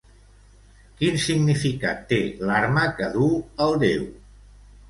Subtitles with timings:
[1.01, 4.09] Quin significat té l'arma que duu el déu?